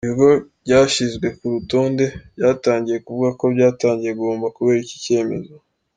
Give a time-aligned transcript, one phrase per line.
[0.05, 0.29] Ibigo
[0.63, 2.05] byashyizwe ku rutonde
[2.37, 5.53] byatangiye kuvuga ko byatangiye guhomba kubera iki cyemezo.